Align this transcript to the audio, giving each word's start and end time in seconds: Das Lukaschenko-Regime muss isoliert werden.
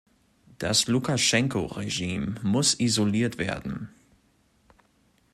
Das 0.57 0.87
Lukaschenko-Regime 0.87 2.33
muss 2.41 2.73
isoliert 2.73 3.37
werden. 3.37 3.89